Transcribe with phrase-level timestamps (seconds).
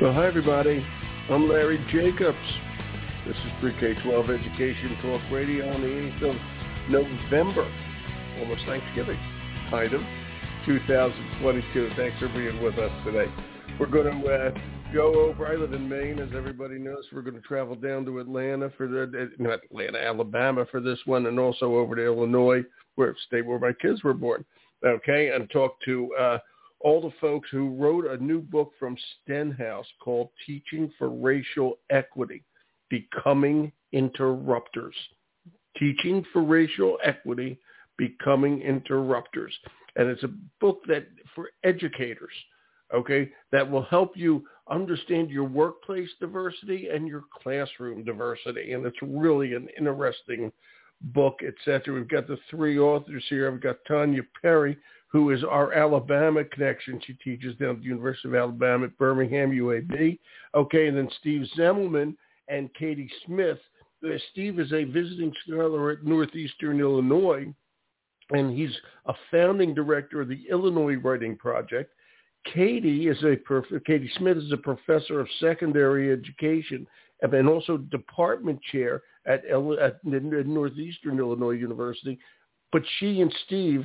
[0.00, 0.86] Well, hi, everybody.
[1.28, 2.38] I'm Larry Jacobs.
[3.26, 6.36] This is Pre-K-12 Education Talk Radio on the 8th of
[6.88, 7.68] November,
[8.38, 9.18] almost Thanksgiving,
[9.70, 10.00] kind of,
[10.66, 11.90] 2022.
[11.96, 13.26] Thanks for being with us today.
[13.80, 14.50] We're going to uh,
[14.94, 17.04] go over, I live in Maine, as everybody knows.
[17.12, 21.00] We're going to travel down to Atlanta for the, uh, not Atlanta, Alabama for this
[21.06, 22.62] one, and also over to Illinois,
[22.94, 24.44] where state where my kids were born,
[24.86, 26.38] okay, and talk to uh,
[26.80, 32.44] all the folks who wrote a new book from Stenhouse called Teaching for Racial Equity,
[32.88, 34.94] Becoming Interrupters.
[35.76, 37.58] Teaching for Racial Equity,
[37.96, 39.54] Becoming Interrupters.
[39.96, 42.32] And it's a book that for educators,
[42.94, 48.72] okay, that will help you understand your workplace diversity and your classroom diversity.
[48.72, 50.52] And it's really an interesting
[51.00, 51.94] book, etc.
[51.94, 53.50] We've got the three authors here.
[53.50, 54.76] I've got Tonya Perry,
[55.08, 57.00] who is our Alabama connection.
[57.06, 60.18] She teaches down at the University of Alabama at Birmingham, UAB.
[60.54, 62.14] Okay, and then Steve Zemelman
[62.48, 63.58] and Katy Smith.
[64.04, 67.52] Uh, Steve is a visiting scholar at Northeastern Illinois,
[68.30, 71.92] and he's a founding director of the Illinois Writing Project.
[72.52, 73.36] Katy is a
[73.80, 76.86] Katy Smith is a professor of secondary education
[77.22, 82.18] and also department chair at, at Northeastern Illinois University.
[82.70, 83.84] But she and Steve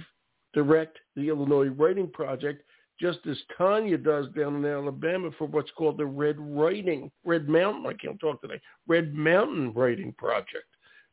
[0.53, 2.63] direct the Illinois Writing Project,
[2.99, 7.85] just as Tonya does down in Alabama for what's called the Red Writing, Red Mountain,
[7.87, 10.65] I can't talk today, Red Mountain Writing Project.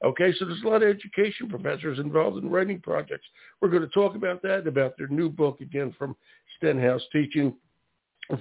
[0.02, 3.26] Okay, so there's a lot of education professors involved in writing projects.
[3.60, 6.16] We're going to talk about that, about their new book again from
[6.56, 7.54] Stenhouse, Teaching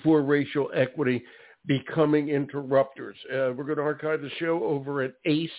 [0.03, 1.21] for Racial Equity,
[1.65, 3.17] Becoming Interrupters.
[3.29, 5.55] Uh, we're going to archive the show over at ace-ed.org,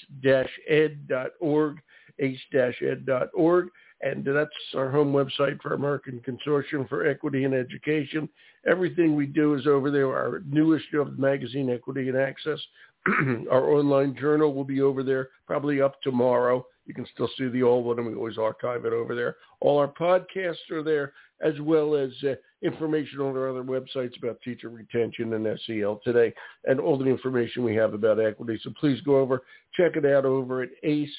[2.18, 3.68] ace-ed.org.
[4.03, 8.29] And that's our home website for American Consortium for Equity and Education.
[8.67, 10.09] Everything we do is over there.
[10.09, 12.58] Our newest of the magazine, Equity and Access.
[13.51, 16.64] our online journal will be over there probably up tomorrow.
[16.86, 19.36] You can still see the old one, and we always archive it over there.
[19.61, 24.41] All our podcasts are there, as well as uh, information on our other websites about
[24.42, 28.58] teacher retention and SEL today, and all the information we have about equity.
[28.63, 29.42] So please go over,
[29.74, 31.11] check it out over at ACE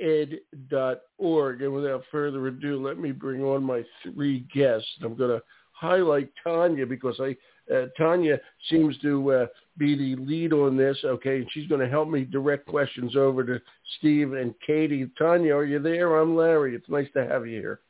[0.00, 1.62] ed.org.
[1.62, 4.88] And without further ado, let me bring on my three guests.
[5.02, 5.42] I'm going to
[5.72, 7.36] highlight Tonya because I
[7.72, 8.38] uh, Tonya
[8.70, 10.96] seems to uh, be the lead on this.
[11.04, 13.60] Okay, and she's going to help me direct questions over to
[13.98, 15.10] Steve and Katy.
[15.20, 16.16] Tonya, are you there?
[16.16, 16.74] I'm Larry.
[16.74, 17.80] It's nice to have you here.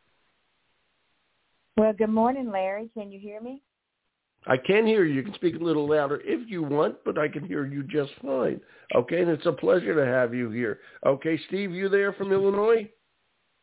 [1.76, 2.90] Well, good morning, Larry.
[2.94, 3.60] Can you hear me?
[4.46, 5.14] I can hear you.
[5.14, 8.12] You can speak a little louder if you want, but I can hear you just
[8.22, 8.60] fine.
[8.94, 10.78] Okay, and it's a pleasure to have you here.
[11.04, 12.88] Okay, Steve, you there from Illinois?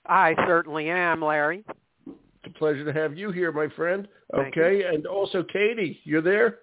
[0.06, 1.64] I certainly am, Larry.
[2.06, 4.08] It's a pleasure to have you here, my friend.
[4.34, 6.60] Okay, and also Katy, you're there?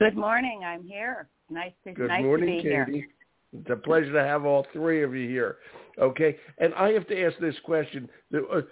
[0.00, 0.62] Good morning.
[0.64, 1.28] I'm here.
[1.50, 2.92] Nice to, Good nice morning, to be Katy.
[2.92, 3.08] here.
[3.52, 5.58] It's a pleasure to have all three of you here.
[6.00, 8.08] Okay, and I have to ask this question.
[8.34, 8.62] Uh,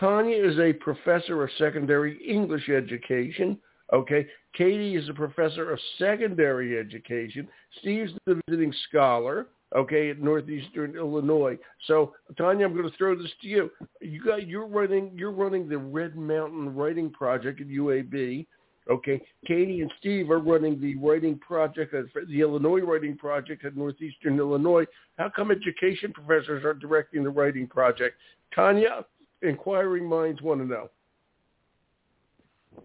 [0.00, 3.58] Tonya is a professor of secondary English education
[3.92, 7.48] Okay, Katy is a professor of secondary education.
[7.80, 9.46] Steve's the visiting scholar.
[9.76, 11.58] Okay, at Northeastern Illinois.
[11.86, 13.70] So, Tonya, I'm going to throw this to you.
[14.00, 18.46] You got you're running you're running the Red Mountain Writing Project at UAB.
[18.90, 23.76] Okay, Katy and Steve are running the writing project at the Illinois Writing Project at
[23.76, 24.86] Northeastern Illinois.
[25.18, 28.16] How come education professors are directing the writing project?
[28.56, 29.04] Tonya,
[29.42, 30.88] inquiring minds want to know.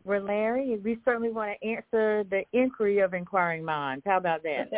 [0.03, 4.03] Well, Larry, we certainly want to answer the inquiry of inquiring minds.
[4.05, 4.69] How about that?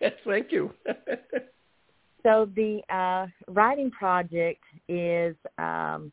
[0.24, 0.72] Thank you.
[2.22, 6.12] so the uh, writing project is um,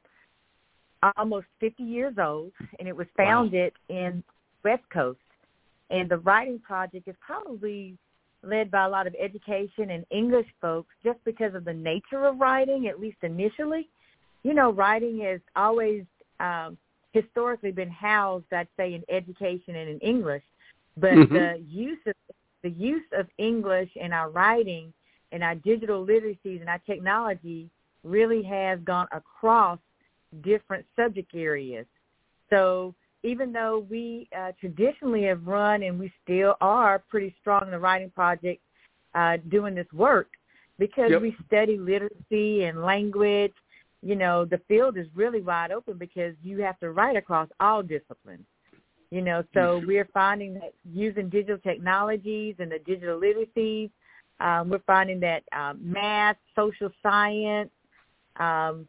[1.17, 3.95] almost 50 years old, and it was founded wow.
[3.95, 4.23] in
[4.63, 5.19] West Coast.
[5.89, 7.97] And the writing project is probably
[8.41, 12.39] led by a lot of education and English folks just because of the nature of
[12.39, 13.89] writing, at least initially.
[14.43, 16.03] You know, writing is always
[16.39, 16.77] um,
[17.13, 20.43] historically been housed, I'd say, in education and in English,
[20.97, 21.33] but mm-hmm.
[21.33, 22.13] the use of
[22.63, 24.93] the use of English in our writing
[25.31, 27.69] and our digital literacies and our technology
[28.03, 29.79] really has gone across
[30.43, 31.85] different subject areas.
[32.49, 37.71] So even though we uh, traditionally have run and we still are pretty strong in
[37.71, 38.61] the writing project
[39.13, 40.29] uh, doing this work,
[40.79, 41.21] because yep.
[41.21, 43.53] we study literacy and language
[44.03, 47.81] you know, the field is really wide open because you have to write across all
[47.81, 48.45] disciplines.
[49.11, 53.91] You know, so we're finding that using digital technologies and the digital literacies,
[54.39, 57.69] um, we're finding that um, math, social science,
[58.37, 58.87] um,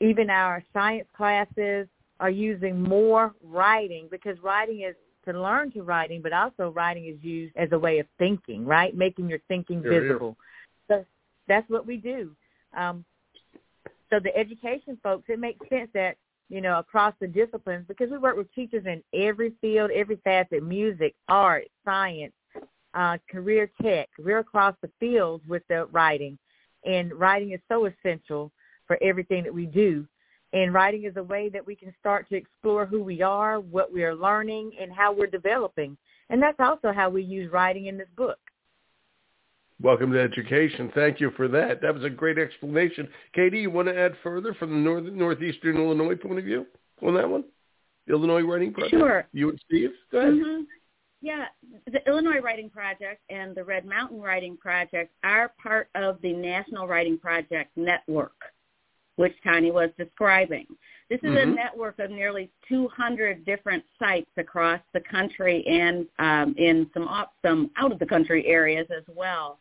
[0.00, 1.86] even our science classes
[2.18, 4.94] are using more writing because writing is
[5.26, 8.96] to learn to writing, but also writing is used as a way of thinking, right?
[8.96, 10.36] Making your thinking visible.
[10.88, 11.04] So
[11.46, 12.30] that's what we do.
[12.76, 13.04] Um,
[14.10, 16.16] so the education folks, it makes sense that
[16.48, 20.62] you know across the disciplines because we work with teachers in every field, every facet:
[20.62, 22.32] music, art, science,
[22.94, 24.08] uh, career tech.
[24.18, 26.38] We're across the fields with the writing,
[26.84, 28.50] and writing is so essential
[28.86, 30.06] for everything that we do.
[30.52, 33.92] And writing is a way that we can start to explore who we are, what
[33.92, 35.96] we are learning, and how we're developing.
[36.28, 38.38] And that's also how we use writing in this book.
[39.82, 40.92] Welcome to education.
[40.94, 41.80] Thank you for that.
[41.80, 43.08] That was a great explanation.
[43.34, 46.66] Katy, you want to add further from the north, northeastern Illinois point of view
[47.02, 47.44] on that one?
[48.06, 48.92] The Illinois Writing Project?
[48.92, 49.26] Sure.
[49.32, 49.90] You and Steve?
[50.12, 50.34] Go ahead.
[50.34, 50.62] Mm-hmm.
[51.22, 51.46] Yeah,
[51.90, 56.86] the Illinois Writing Project and the Red Mountain Writing Project are part of the National
[56.86, 58.32] Writing Project Network
[59.20, 60.66] which Tonya was describing.
[61.10, 61.50] This is mm-hmm.
[61.50, 67.06] a network of nearly 200 different sites across the country and um, in some
[67.44, 69.58] some out of the country areas as well.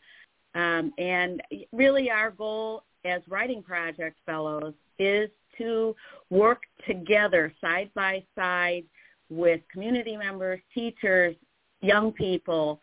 [0.56, 1.42] Um, and
[1.72, 5.96] really, our goal as writing project fellows is to
[6.30, 8.84] work together side by side
[9.30, 11.36] with community members, teachers,
[11.82, 12.82] young people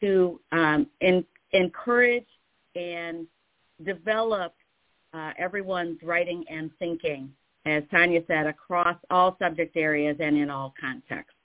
[0.00, 2.26] to um, in, encourage
[2.74, 3.26] and
[3.84, 4.54] develop
[5.14, 7.30] uh, everyone's writing and thinking,
[7.64, 11.35] as Tonya said, across all subject areas and in all contexts.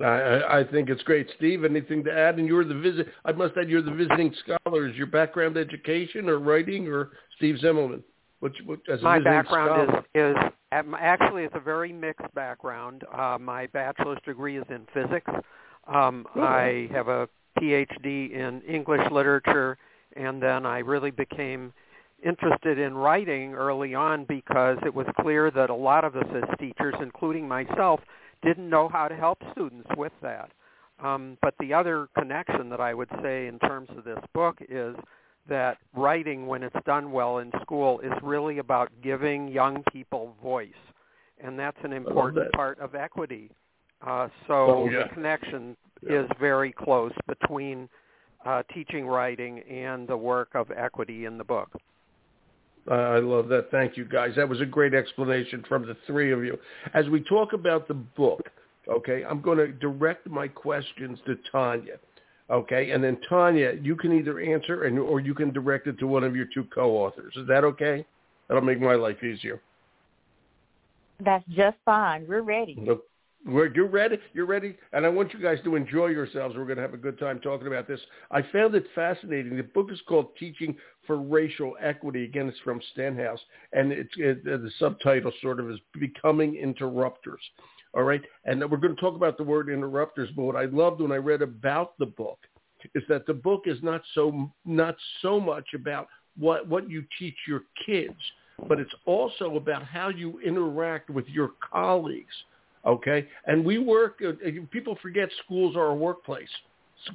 [0.00, 1.64] I, I think it's great, Steve.
[1.64, 2.38] Anything to add?
[2.38, 3.08] And you're the visit.
[3.24, 4.88] I must add, you're the visiting scholar.
[4.88, 8.02] Is your background education or writing, or Steve Zemelman?
[8.40, 10.04] Which, which my background scholar?
[10.14, 13.04] is is actually it's a very mixed background.
[13.12, 15.30] Uh, my bachelor's degree is in physics.
[15.86, 16.42] Um, oh.
[16.42, 19.78] I have a PhD in English literature,
[20.16, 21.72] and then I really became
[22.24, 26.58] interested in writing early on because it was clear that a lot of us as
[26.58, 28.00] teachers, including myself,
[28.44, 30.50] didn't know how to help students with that.
[31.02, 34.94] Um, but the other connection that I would say in terms of this book is
[35.48, 40.70] that writing, when it's done well in school, is really about giving young people voice,
[41.42, 42.52] and that's an important that.
[42.52, 43.50] part of equity.
[44.06, 45.02] Uh, so oh, yeah.
[45.02, 46.22] the connection yeah.
[46.22, 47.88] is very close between
[48.46, 51.70] uh, teaching writing and the work of equity in the book.
[52.90, 53.70] I love that.
[53.70, 54.32] Thank you, guys.
[54.36, 56.58] That was a great explanation from the three of you.
[56.92, 58.50] As we talk about the book,
[58.88, 61.96] okay, I'm going to direct my questions to Tonya,
[62.50, 66.06] okay, and then Tonya, you can either answer and or you can direct it to
[66.06, 67.32] one of your two co-authors.
[67.36, 68.04] Is that okay?
[68.48, 69.62] That'll make my life easier.
[71.24, 72.26] That's just fine.
[72.28, 72.76] We're ready.
[73.46, 74.18] We're, you're ready.
[74.32, 76.56] You're ready, and I want you guys to enjoy yourselves.
[76.56, 78.00] We're going to have a good time talking about this.
[78.30, 79.56] I found it fascinating.
[79.56, 80.74] The book is called "Teaching
[81.06, 83.40] for Racial Equity." Again, it's from Stenhouse,
[83.74, 87.40] and it's it, the subtitle sort of is "Becoming Interrupters."
[87.92, 90.30] All right, and we're going to talk about the word interrupters.
[90.34, 92.38] But what I loved when I read about the book
[92.94, 96.08] is that the book is not so not so much about
[96.38, 98.18] what what you teach your kids,
[98.68, 102.34] but it's also about how you interact with your colleagues
[102.86, 104.20] Okay, and we work.
[104.26, 104.32] Uh,
[104.70, 106.48] people forget schools are a workplace.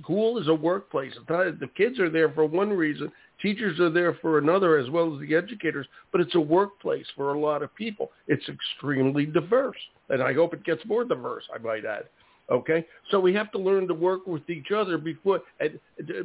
[0.01, 1.13] School is a workplace.
[1.27, 3.11] The kids are there for one reason.
[3.41, 5.87] Teachers are there for another, as well as the educators.
[6.11, 8.11] But it's a workplace for a lot of people.
[8.27, 9.77] It's extremely diverse,
[10.09, 11.43] and I hope it gets more diverse.
[11.53, 12.05] I might add.
[12.51, 15.41] Okay, so we have to learn to work with each other before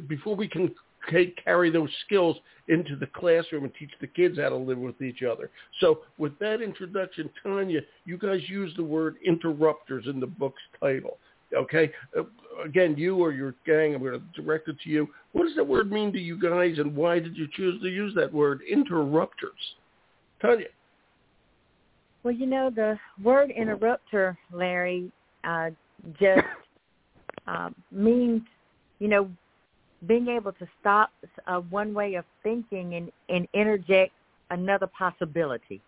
[0.07, 0.73] before we can
[1.43, 5.23] carry those skills into the classroom and teach the kids how to live with each
[5.23, 5.49] other.
[5.79, 11.17] So with that introduction, Tonya, you guys use the word interrupters in the book's title.
[11.55, 11.91] Okay,
[12.65, 15.07] again, you or your gang, I'm going to direct it to you.
[15.31, 18.13] What does that word mean to you guys, and why did you choose to use
[18.15, 19.51] that word, interrupters?
[20.43, 20.65] Tonya.
[22.23, 25.11] Well, you know, the word interrupter, Larry,
[25.43, 25.69] uh,
[26.19, 26.45] just
[27.47, 28.41] uh, means,
[28.97, 29.29] you know,
[30.07, 31.11] being able to stop
[31.47, 34.11] uh, one way of thinking and, and interject
[34.51, 35.81] another possibility,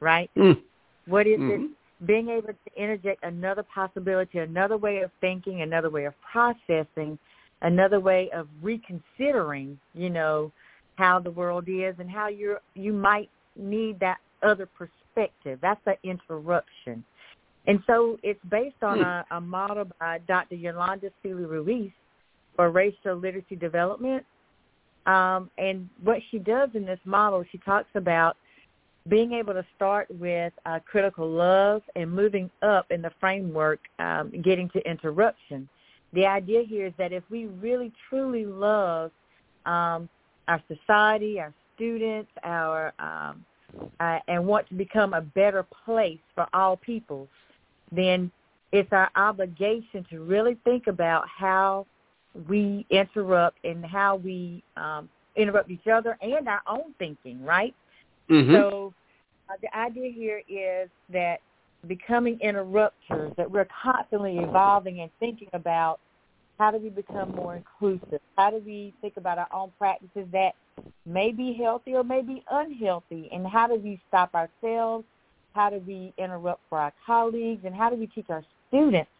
[0.00, 0.30] right?
[0.36, 0.60] Mm.
[1.06, 1.64] What is mm-hmm.
[1.64, 1.70] it?
[2.06, 7.18] Being able to interject another possibility, another way of thinking, another way of processing,
[7.62, 10.50] another way of reconsidering, you know,
[10.96, 15.58] how the world is and how you you might need that other perspective.
[15.62, 17.04] That's the interruption.
[17.66, 19.04] And so it's based on mm.
[19.30, 20.56] a, a model by Dr.
[20.56, 21.92] Yolanda Sealey-Ruiz
[22.56, 24.24] for racial literacy development.
[25.06, 28.36] Um, and what she does in this model, she talks about
[29.08, 34.30] being able to start with uh, critical love and moving up in the framework, um,
[34.42, 35.68] getting to interruption.
[36.12, 39.10] The idea here is that if we really truly love
[39.66, 40.08] um,
[40.46, 43.44] our society, our students, our um,
[44.00, 47.28] uh, and want to become a better place for all people,
[47.90, 48.30] then
[48.70, 51.86] it's our obligation to really think about how
[52.48, 57.74] we interrupt and how we um, interrupt each other and our own thinking, right?
[58.30, 58.54] Mm-hmm.
[58.54, 58.94] So
[59.48, 61.40] uh, the idea here is that
[61.86, 65.98] becoming interrupters, that we're constantly evolving and thinking about
[66.58, 68.20] how do we become more inclusive?
[68.36, 70.52] How do we think about our own practices that
[71.04, 73.28] may be healthy or may be unhealthy?
[73.32, 75.04] And how do we stop ourselves?
[75.54, 77.64] How do we interrupt for our colleagues?
[77.64, 79.10] And how do we teach our students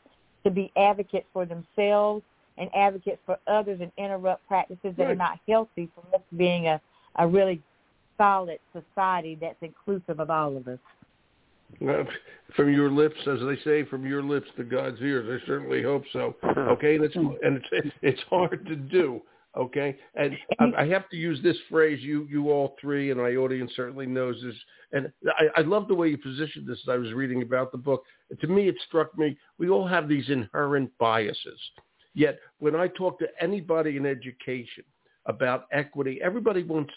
[0.45, 2.23] to be advocates for themselves
[2.59, 5.11] and advocates for others and interrupt practices that right.
[5.11, 6.80] are not healthy for us being a,
[7.16, 7.62] a really
[8.18, 10.78] solid society that's inclusive of all of us.
[11.80, 12.04] Uh,
[12.54, 15.40] from your lips, as they say, from your lips to God's ears.
[15.42, 16.37] I certainly hope so.
[16.44, 19.23] Okay, and it's and it's it's hard to do.
[19.56, 22.00] Okay, and I, I have to use this phrase.
[22.02, 24.54] You you all three, and my audience certainly knows this.
[24.92, 26.78] And I, I love the way you positioned this.
[26.85, 28.04] As I was reading about the book,
[28.38, 29.37] to me, it struck me.
[29.59, 31.59] We all have these inherent biases.
[32.14, 34.85] Yet, when I talk to anybody in education
[35.26, 36.92] about equity, everybody wants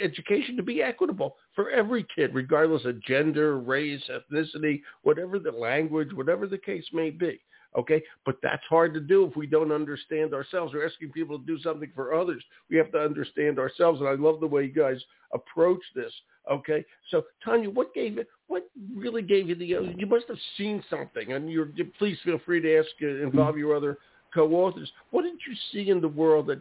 [0.00, 6.12] education to be equitable for every kid, regardless of gender, race, ethnicity, whatever the language,
[6.12, 7.40] whatever the case may be.
[7.78, 10.74] Okay, but that's hard to do if we don't understand ourselves.
[10.74, 12.42] We're asking people to do something for others.
[12.68, 15.00] We have to understand ourselves, and I love the way you guys
[15.32, 16.12] approach this.
[16.50, 18.26] Okay, so Tonya, what gave it?
[18.48, 19.66] What really gave you the?
[19.96, 21.68] You must have seen something, and you're.
[21.98, 23.98] Please feel free to ask, uh, involve your other
[24.34, 24.90] co-authors.
[25.12, 26.60] What did you see in the world that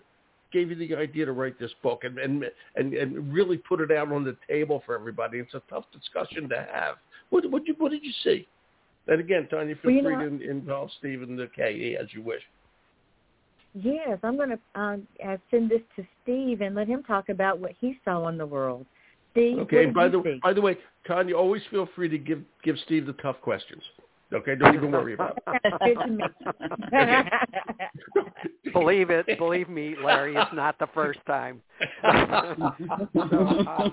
[0.53, 2.45] gave you the idea to write this book and, and
[2.75, 5.39] and and really put it out on the table for everybody?
[5.39, 6.97] It's a tough discussion to have.
[7.31, 8.47] What what you what did you see?
[9.07, 12.41] And again, Tonya, feel well, free know, to involve Stephen the KE as you wish.
[13.73, 17.59] Yes, I'm going to um, uh, send this to Steve and let him talk about
[17.59, 18.85] what he saw in the world.
[19.31, 19.85] Steve, okay.
[19.85, 20.39] by the see?
[20.41, 23.83] by the way, Tonya, always feel free to give give Steve the tough questions.
[24.33, 26.21] Okay, don't even worry about it.
[28.73, 31.61] believe it, believe me, Larry, it's not the first time.
[32.01, 33.89] so, uh,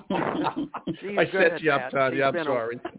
[1.17, 2.35] I set you up, Tonya.
[2.35, 2.79] I'm sorry.
[2.83, 2.89] A,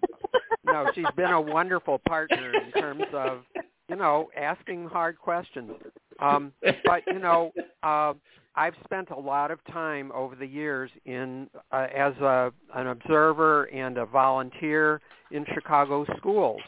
[0.84, 3.42] no, she's been a wonderful partner in terms of,
[3.88, 5.72] you know, asking hard questions.
[6.20, 6.52] Um,
[6.84, 7.52] but you know,
[7.82, 8.14] uh,
[8.54, 13.64] I've spent a lot of time over the years in uh, as a, an observer
[13.64, 16.62] and a volunteer in Chicago schools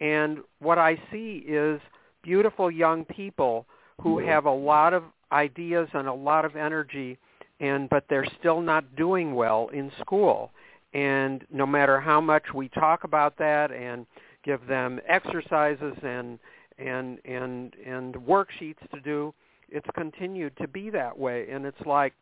[0.00, 1.80] and what I see is
[2.22, 3.66] beautiful young people
[4.02, 7.18] who have a lot of ideas and a lot of energy
[7.60, 10.50] and but they're still not doing well in school.
[10.94, 14.06] And no matter how much we talk about that and
[14.44, 16.38] give them exercises and
[16.78, 19.34] and and and worksheets to do,
[19.68, 22.12] it's continued to be that way and it's like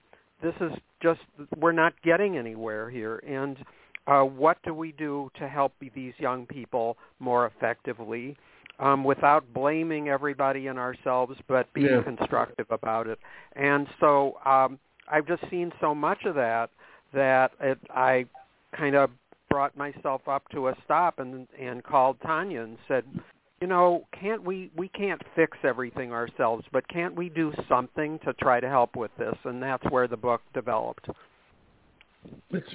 [0.43, 1.21] this is just
[1.59, 3.59] we're not getting anywhere here and
[4.07, 8.37] uh, what do we do to help these young people more effectively
[8.81, 12.03] um, without blaming everybody and ourselves, but being yeah.
[12.03, 13.19] constructive about it?
[13.55, 14.79] And so um,
[15.11, 16.71] I've just seen so much of that
[17.15, 18.27] that it, I
[18.77, 19.11] kind of
[19.51, 23.05] brought myself up to a stop and and called Tonya and said,
[23.61, 28.33] you know, can't we we can't fix everything ourselves, but can't we do something to
[28.35, 29.37] try to help with this?
[29.45, 31.09] And that's where the book developed.
[32.51, 32.69] It's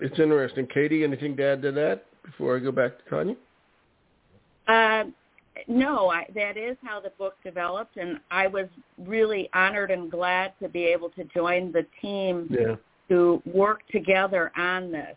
[0.00, 0.66] it's interesting.
[0.66, 3.36] Katy, anything to add to that before I go back to Tonya?
[4.68, 5.10] Uh,
[5.68, 8.66] no, I, that is how the book developed, and I was
[8.98, 12.76] really honored and glad to be able to join the team yeah.
[13.08, 15.16] to work together on this.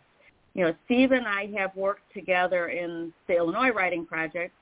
[0.54, 4.54] You know, Steve and I have worked together in the Illinois Writing Project.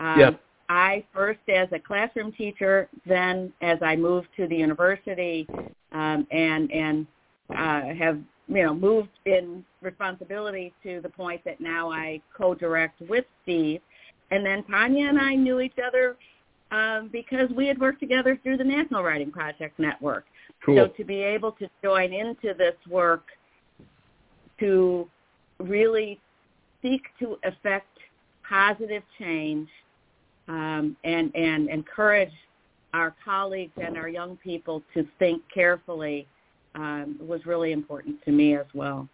[0.00, 0.30] Um, yeah.
[0.68, 5.46] I first as a classroom teacher, then as I moved to the university,
[5.92, 7.06] um, and and
[7.50, 8.18] uh, have
[8.48, 13.80] you know, moved in responsibility to the point that now I co-direct with Steve.
[14.30, 16.16] And then Tonya and I knew each other
[16.70, 20.24] um, because we had worked together through the National Writing Project Network.
[20.64, 20.76] Cool.
[20.76, 23.24] So to be able to join into this work
[24.60, 25.08] to
[25.62, 26.20] really
[26.82, 27.86] seek to effect
[28.48, 29.68] positive change
[30.48, 32.32] um, and, and encourage
[32.92, 36.26] our colleagues and our young people to think carefully
[36.74, 39.08] um, was really important to me as well.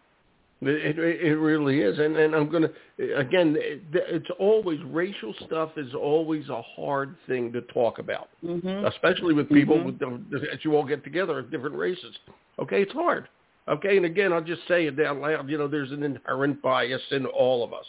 [0.60, 2.70] It, it, it really is, and and I'm gonna
[3.16, 3.56] again.
[3.60, 8.84] It, it's always racial stuff is always a hard thing to talk about, mm-hmm.
[8.86, 10.32] especially with people mm-hmm.
[10.32, 12.12] with as you all get together of different races.
[12.58, 13.28] Okay, it's hard.
[13.68, 15.48] Okay, and again, I'll just say it out loud.
[15.48, 17.84] You know, there's an inherent bias in all of us.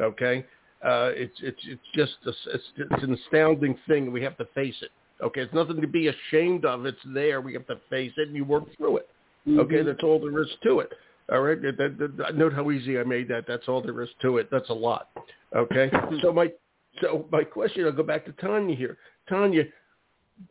[0.00, 0.44] Okay,
[0.84, 4.12] uh, it's it's it's just a, it's, it's an astounding thing.
[4.12, 4.90] We have to face it.
[5.22, 6.86] Okay, it's nothing to be ashamed of.
[6.86, 7.40] It's there.
[7.40, 9.08] We have to face it, and you work through it.
[9.46, 9.60] Mm-hmm.
[9.60, 10.92] Okay, that's all there is to it.
[11.30, 13.44] All right, that, that, that, note how easy I made that.
[13.46, 14.48] That's all there is to it.
[14.50, 15.08] That's a lot.
[15.54, 15.90] Okay,
[16.22, 16.52] so my
[17.00, 18.98] So my question, I'll go back to Tonya here.
[19.30, 19.68] Tonya,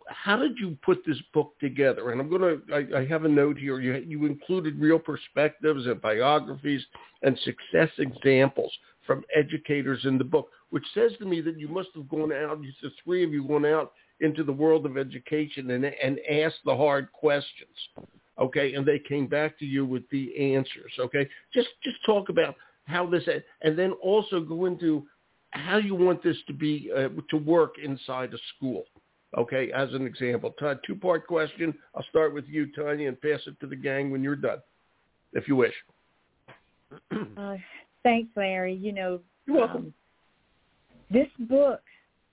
[0.07, 2.11] how did you put this book together?
[2.11, 3.79] And I'm going to, I, have a note here.
[3.79, 6.85] You, you included real perspectives and biographies
[7.23, 8.71] and success examples
[9.05, 12.61] from educators in the book, which says to me that you must have gone out,
[12.61, 16.75] the three of you gone out into the world of education and, and asked the
[16.75, 17.69] hard questions.
[18.39, 18.73] Okay.
[18.73, 20.91] And they came back to you with the answers.
[20.99, 21.27] Okay.
[21.53, 23.23] Just, just talk about how this,
[23.61, 25.05] and then also go into
[25.51, 28.83] how you want this to be, uh, to work inside a school.
[29.35, 30.53] Okay, as an example,
[30.85, 31.73] two-part question.
[31.95, 34.59] I'll start with you, Tonya, and pass it to the gang when you're done,
[35.33, 35.73] if you wish.
[37.11, 37.57] Uh,
[38.03, 38.73] thanks, Larry.
[38.73, 39.77] You know, you're welcome.
[39.77, 39.93] Um,
[41.11, 41.81] this book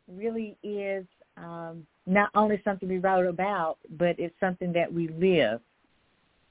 [0.08, 1.04] really is
[1.36, 5.60] um, not only something we wrote about, but it's something that we live.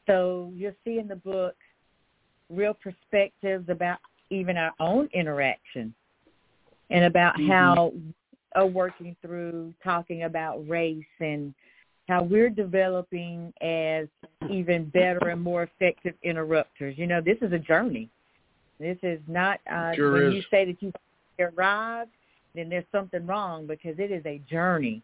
[0.07, 1.55] So you'll see in the book
[2.49, 5.93] real perspectives about even our own interaction
[6.89, 7.49] and about mm-hmm.
[7.49, 7.93] how
[8.55, 11.53] are working through talking about race and
[12.07, 14.07] how we're developing as
[14.51, 16.97] even better and more effective interrupters.
[16.97, 18.09] You know, this is a journey.
[18.79, 20.33] This is not uh, sure when is.
[20.35, 20.91] you say that you
[21.39, 22.11] arrived,
[22.53, 25.01] then there's something wrong because it is a journey.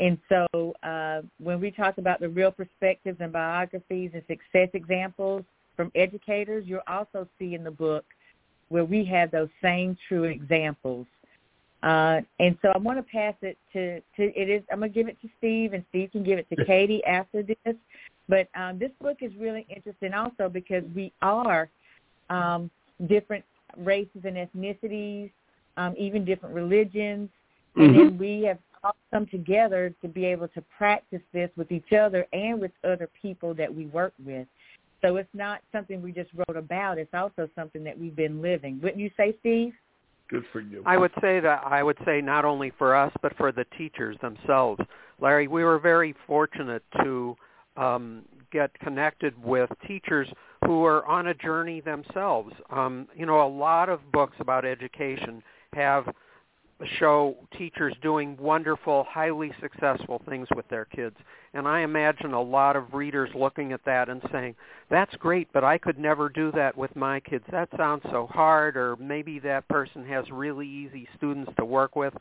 [0.00, 5.44] And so uh, when we talk about the real perspectives and biographies and success examples
[5.76, 8.04] from educators, you'll also see in the book
[8.68, 11.06] where we have those same true examples
[11.82, 15.08] uh, and so I want to pass it to, to it is I'm gonna give
[15.08, 17.76] it to Steve and Steve can give it to Katy after this.
[18.28, 21.68] But um, this book is really interesting also because we are
[22.30, 22.70] um,
[23.06, 23.44] different
[23.76, 25.30] races and ethnicities,
[25.76, 27.30] um, even different religions,
[27.76, 27.98] and mm-hmm.
[27.98, 32.26] then we have all come together to be able to practice this with each other
[32.32, 34.46] and with other people that we work with.
[35.00, 36.98] So it's not something we just wrote about.
[36.98, 38.80] It's also something that we've been living.
[38.82, 39.72] Wouldn't you say, Steve?
[40.28, 40.82] Good for you.
[40.84, 44.16] I would say that I would say not only for us but for the teachers
[44.20, 44.80] themselves.
[45.20, 47.36] Larry, we were very fortunate to
[47.76, 50.28] um, get connected with teachers
[50.66, 52.52] who are on a journey themselves.
[52.70, 56.04] Um, you know, a lot of books about education have
[56.98, 61.16] show teachers doing wonderful, highly successful things with their kids.
[61.54, 64.54] And I imagine a lot of readers looking at that and saying,
[64.90, 67.44] that's great, but I could never do that with my kids.
[67.50, 72.14] That sounds so hard, or maybe that person has really easy students to work with.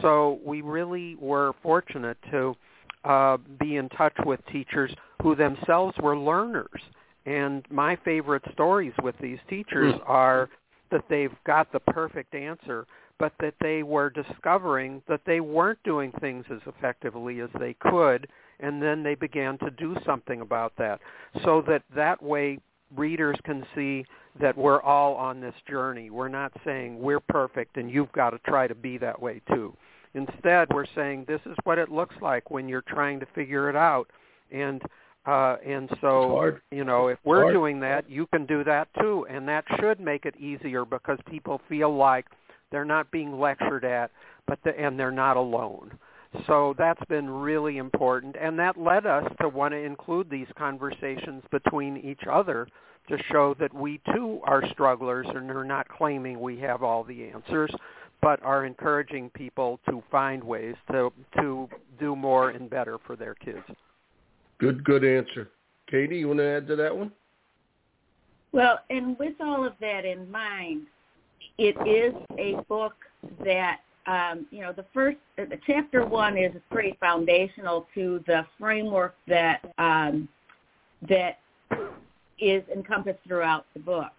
[0.00, 2.56] So we really were fortunate to
[3.04, 6.80] uh, be in touch with teachers who themselves were learners.
[7.26, 10.00] And my favorite stories with these teachers hmm.
[10.06, 10.48] are
[10.90, 12.86] that they've got the perfect answer
[13.18, 18.26] but that they were discovering that they weren't doing things as effectively as they could,
[18.60, 21.00] and then they began to do something about that.
[21.44, 22.58] So that that way
[22.96, 24.04] readers can see
[24.40, 26.10] that we're all on this journey.
[26.10, 29.74] We're not saying we're perfect and you've got to try to be that way too.
[30.14, 33.76] Instead, we're saying this is what it looks like when you're trying to figure it
[33.76, 34.08] out.
[34.50, 34.82] And
[35.24, 39.24] uh, and so, you know, if we're doing that, you can do that too.
[39.30, 42.26] And that should make it easier because people feel like
[42.72, 44.10] they're not being lectured at,
[44.48, 45.92] but the, and they're not alone.
[46.46, 51.42] So that's been really important, and that led us to want to include these conversations
[51.50, 52.66] between each other
[53.08, 57.28] to show that we too are strugglers and are not claiming we have all the
[57.28, 57.70] answers,
[58.22, 61.68] but are encouraging people to find ways to to
[62.00, 63.58] do more and better for their kids.
[64.58, 65.50] Good, good answer.
[65.90, 67.12] Katy, you want to add to that one?
[68.52, 70.86] Well, and with all of that in mind,
[71.58, 72.94] it is a book
[73.44, 79.14] that um, you know the first the chapter one is pretty foundational to the framework
[79.28, 80.28] that um,
[81.08, 81.38] that
[82.40, 84.12] is encompassed throughout the book.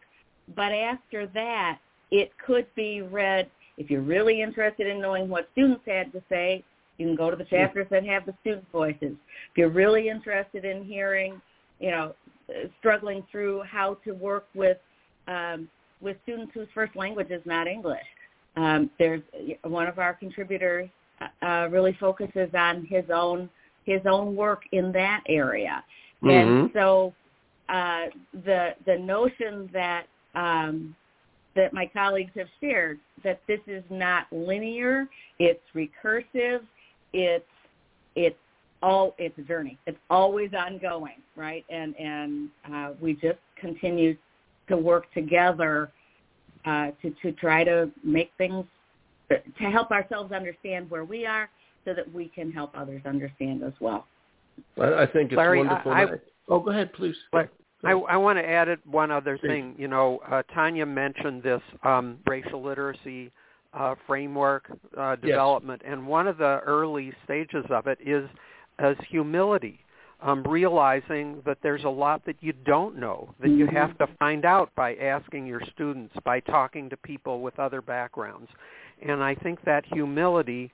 [0.55, 1.79] But after that,
[2.11, 6.63] it could be read if you're really interested in knowing what students had to say.
[6.97, 9.13] You can go to the chapters that have the student voices.
[9.51, 11.41] If you're really interested in hearing,
[11.79, 12.13] you know,
[12.79, 14.77] struggling through how to work with
[15.27, 15.67] um,
[16.03, 18.05] with students whose first language is not English.
[18.55, 19.21] Um, there's
[19.63, 20.89] one of our contributors
[21.21, 23.49] uh, uh, really focuses on his own
[23.85, 25.83] his own work in that area,
[26.23, 26.29] mm-hmm.
[26.29, 27.13] and so
[27.69, 28.05] uh,
[28.45, 30.95] the the notion that um,
[31.55, 35.07] that my colleagues have shared that this is not linear,
[35.39, 36.61] it's recursive,
[37.13, 37.45] it's
[38.15, 38.37] it's
[38.81, 39.77] all it's a journey.
[39.87, 41.65] It's always ongoing, right?
[41.69, 44.15] And and uh, we just continue
[44.67, 45.91] to work together
[46.65, 48.65] uh, to to try to make things
[49.29, 51.49] to help ourselves understand where we are,
[51.85, 54.05] so that we can help others understand as well.
[54.79, 55.91] I, think it's Larry, wonderful.
[55.91, 56.07] I, I,
[56.49, 57.15] oh, go ahead, please.
[57.33, 59.75] I, I want to add one other thing.
[59.77, 63.31] You know, uh, Tonya mentioned this um, racial literacy
[63.73, 65.93] uh, framework uh, development, yes.
[65.93, 68.29] and one of the early stages of it is
[68.79, 69.79] as humility.
[70.25, 74.45] Um, realizing that there's a lot that you don't know, that you have to find
[74.45, 78.49] out by asking your students, by talking to people with other backgrounds.
[79.05, 80.71] And I think that humility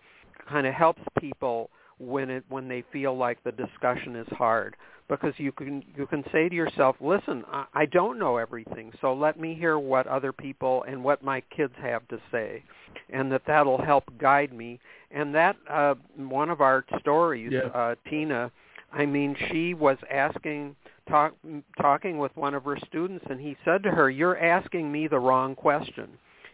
[0.48, 4.76] kind of helps people when it when they feel like the discussion is hard
[5.10, 9.14] because you can you can say to yourself, listen, I, I don't know everything, so
[9.14, 12.64] let me hear what other people and what my kids have to say,
[13.10, 14.80] and that that'll help guide me.
[15.12, 17.72] And that uh, one of our stories, yeah.
[17.74, 18.52] uh, Tina,
[18.92, 20.76] I mean, she was asking
[21.08, 21.36] talk,
[21.80, 25.20] talking with one of her students, and he said to her, "You're asking me the
[25.20, 26.10] wrong question,"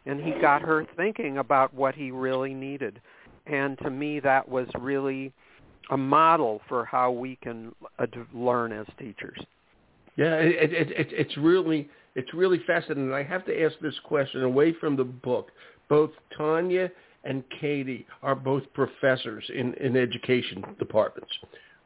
[0.05, 3.01] and he got her thinking about what he really needed.
[3.47, 5.31] And to me, that was really
[5.91, 9.39] a model for how we can uh, learn as teachers.
[10.15, 13.13] Yeah, it, it, it, it's really it's really fascinating.
[13.13, 15.51] I have to ask this question away from the book.
[15.89, 16.89] Both Tonya
[17.23, 21.31] and Katy are both professors in, in education departments.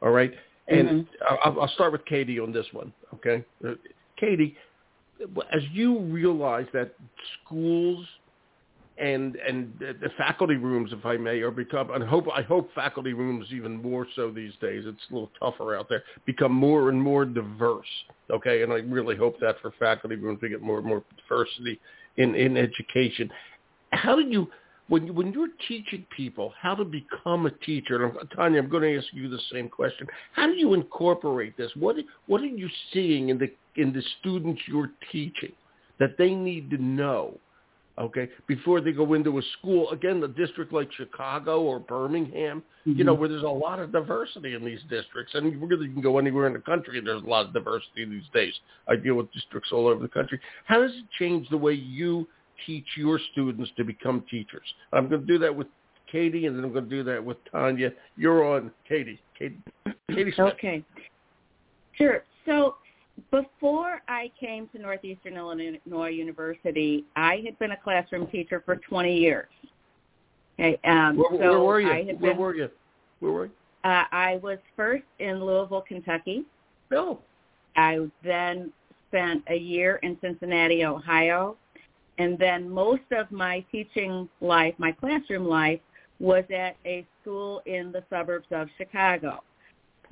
[0.02, 0.32] All right,
[0.68, 1.38] and mm-hmm.
[1.44, 2.92] I'll, I'll start with Katy on this one.
[3.14, 3.74] Okay, uh,
[4.18, 4.56] Katy,
[5.52, 6.94] as you realize that
[7.44, 8.06] schools
[9.00, 11.90] and and the faculty rooms, if I may, are become.
[11.90, 14.84] And hope I hope faculty rooms even more so these days.
[14.86, 16.04] It's a little tougher out there.
[16.26, 17.86] Become more and more diverse.
[18.30, 21.80] Okay, and I really hope that for faculty rooms we get more and more diversity
[22.18, 23.30] in in education.
[23.92, 24.48] How do you
[24.90, 28.04] when you, when you're teaching people how to become a teacher?
[28.04, 30.06] And I'm, Tonya, I'm going to ask you the same question.
[30.32, 31.70] How do you incorporate this?
[31.76, 35.52] What what are you seeing in the in the students you're teaching
[35.98, 37.38] that they need to know?
[38.00, 39.90] okay, before they go into a school.
[39.90, 42.98] Again, a district like Chicago or Birmingham, mm-hmm.
[42.98, 45.34] you know, where there's a lot of diversity in these districts.
[45.34, 48.06] And really you can go anywhere in the country and there's a lot of diversity
[48.06, 48.54] these days.
[48.88, 50.40] I deal with districts all over the country.
[50.64, 52.26] How does it change the way you
[52.66, 54.66] teach your students to become teachers?
[54.92, 55.66] I'm going to do that with
[56.10, 57.92] Katy, and then I'm going to do that with Tonya.
[58.16, 59.20] You're on, Katy.
[59.38, 59.58] Katy,
[60.10, 60.54] Katy Smith.
[60.54, 60.84] Okay.
[61.96, 62.24] Sure.
[62.46, 62.76] So
[63.30, 69.16] before I came to Northeastern Illinois University, I had been a classroom teacher for 20
[69.16, 69.48] years.
[70.58, 71.90] Okay, um, where, so where were you?
[71.90, 72.68] I had where been, were you?
[73.20, 73.52] Where were you?
[73.84, 76.44] Uh, I was first in Louisville, Kentucky.
[76.92, 77.20] Oh.
[77.76, 78.72] I then
[79.08, 81.56] spent a year in Cincinnati, Ohio,
[82.20, 85.80] and then most of my teaching life, my classroom life,
[86.18, 89.42] was at a school in the suburbs of Chicago,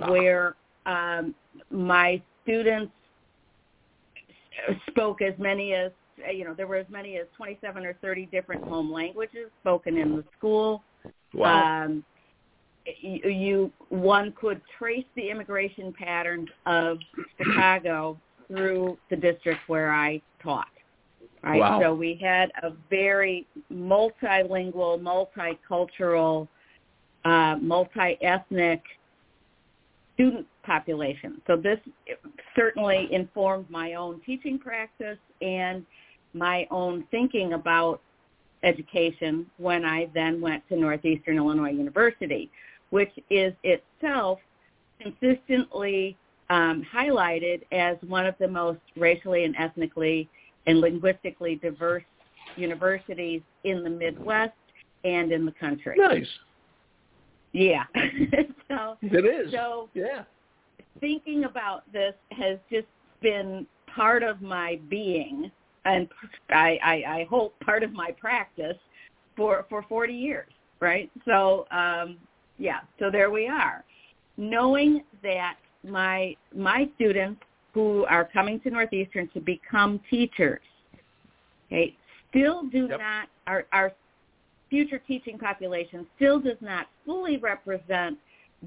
[0.00, 0.10] Ah.
[0.10, 1.34] where um,
[1.70, 2.92] my students
[4.88, 5.92] spoke as many as
[6.34, 10.16] you know there were as many as 27 or 30 different home languages spoken in
[10.16, 10.82] the school
[11.34, 11.84] Wow.
[11.84, 12.04] um
[13.00, 16.98] you, you one could trace the immigration patterns of
[17.36, 18.18] chicago
[18.48, 20.66] through the district where i taught
[21.42, 21.80] right Wow.
[21.80, 26.48] so we had a very multilingual multicultural
[27.24, 28.82] uh multi-ethnic
[30.14, 31.40] student population.
[31.46, 31.78] So this
[32.56, 35.86] certainly informed my own teaching practice and
[36.34, 38.00] my own thinking about
[38.64, 42.50] education when I then went to Northeastern Illinois University,
[42.90, 44.40] which is itself
[45.00, 46.16] consistently
[46.50, 50.28] um, highlighted as one of the most racially and ethnically
[50.68, 52.04] and linguistically diverse
[52.56, 54.52] universities in the Midwest
[55.04, 55.96] and in the country.
[55.98, 56.26] Nice.
[57.52, 57.84] Yeah.
[58.68, 59.52] so It is.
[59.52, 60.24] so yeah.
[61.00, 62.86] thinking about this has just
[63.22, 65.50] been part of my being
[65.84, 66.08] and
[66.50, 68.76] I, I, I hope part of my practice
[69.36, 70.50] for, for 40 years,
[70.80, 71.10] right?
[71.24, 72.18] So, um,
[72.58, 73.84] yeah, so there we are.
[74.36, 75.56] Knowing that
[75.88, 77.40] my, my students
[77.74, 80.60] who are coming to Northeastern to become teachers,
[81.66, 81.96] okay,
[82.30, 82.98] still do Yep.
[82.98, 83.92] not, our, are
[84.70, 88.18] future teaching population still does not fully represent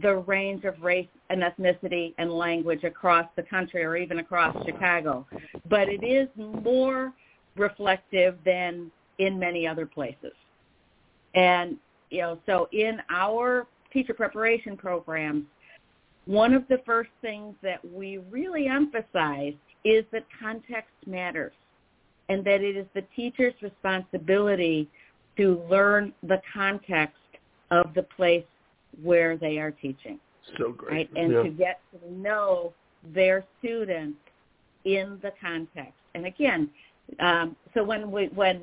[0.02, 5.26] the range of race and ethnicity and language across the country or even across Chicago.
[5.70, 7.14] But it is more
[7.56, 10.34] reflective than in many other places.
[11.36, 11.78] And,
[12.10, 15.44] you know, so in our teacher preparation programs,
[16.26, 19.54] one of the first things that we really emphasize
[19.84, 21.54] is that context matters
[22.30, 24.90] and that it is the teacher's responsibility
[25.38, 27.16] to learn the context
[27.72, 28.46] of the place
[29.02, 30.20] where they are teaching,
[30.58, 30.92] So great.
[30.92, 31.10] right?
[31.16, 31.44] And yeah.
[31.44, 32.74] to get to know
[33.14, 34.20] their students
[34.86, 35.94] in the context.
[36.14, 36.70] And again,
[37.20, 38.62] um, so when we when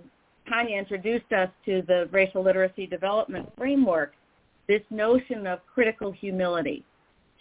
[0.51, 4.12] Tonya introduced us to the racial literacy development framework,
[4.68, 6.85] this notion of critical humility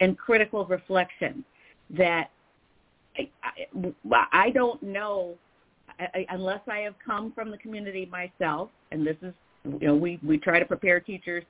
[0.00, 1.44] and critical reflection
[1.96, 2.30] that
[3.16, 5.36] I, I, I don't know
[5.98, 9.34] I, unless I have come from the community myself, and this is
[9.64, 11.44] you know, we we try to prepare teachers.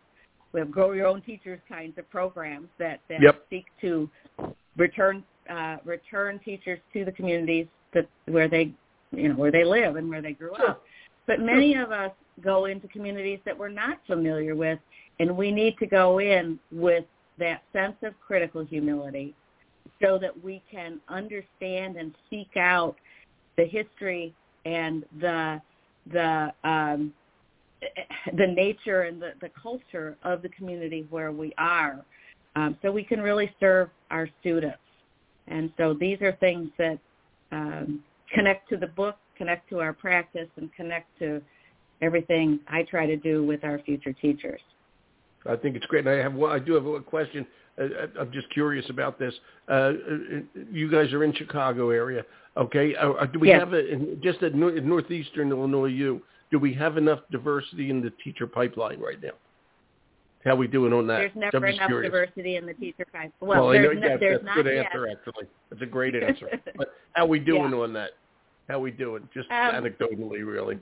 [0.52, 3.44] We have grow your own teachers kinds of programs that that yep.
[3.50, 4.08] seek to
[4.76, 8.72] return uh, return teachers to the communities that where they
[9.12, 10.70] you know where they live and where they grew sure.
[10.70, 10.82] up.
[11.26, 14.78] But many of us go into communities that we're not familiar with,
[15.20, 17.04] and we need to go in with
[17.38, 19.34] that sense of critical humility
[20.02, 22.96] so that we can understand and seek out
[23.56, 25.60] the history and the
[26.12, 27.12] the um,
[28.36, 32.04] the nature and the, the culture of the community where we are,
[32.56, 34.78] um, so we can really serve our students.
[35.46, 36.98] And so these are things that
[37.52, 38.02] um,
[38.34, 41.40] connect to the book, connect to our practice, and connect to
[42.02, 44.60] everything I try to do with our future teachers.
[45.46, 46.06] I think it's great.
[46.06, 47.46] And I have one, I do have a question.
[47.80, 47.84] Uh,
[48.20, 49.34] I'm just curious about this.
[49.68, 49.92] Uh,
[50.72, 52.24] you guys are in Chicago area,
[52.56, 52.94] okay?
[52.96, 53.60] Uh, do we yes.
[53.60, 56.22] have a just at northeastern Illinois U?
[56.50, 59.30] Do we have enough diversity in the teacher pipeline right now?
[60.44, 61.18] How we doing on that?
[61.18, 62.10] There's never enough curious.
[62.10, 63.32] diversity in the teacher pipeline.
[63.40, 64.86] Well, well there's, I know, no, yes, there's that's not a good yet.
[64.86, 65.48] answer, actually.
[65.70, 66.48] That's a great answer.
[66.76, 67.78] but how we doing Yeah.
[67.78, 68.10] on that?
[68.68, 69.28] How we doing?
[69.34, 70.78] Just Um, anecdotally, really.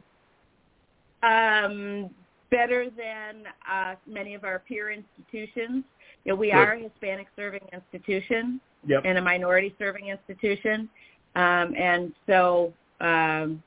[1.22, 2.10] Um,
[2.50, 5.84] better than uh, many of our peer institutions.
[6.24, 9.02] You know, we are a Hispanic serving institution Yep.
[9.04, 10.88] and a minority serving institution,
[11.34, 13.60] um, and so um,